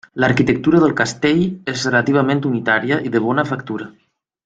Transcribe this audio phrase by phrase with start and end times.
[0.21, 1.43] L'arquitectura del castell
[1.75, 3.93] és relativament unitària i de bona factura.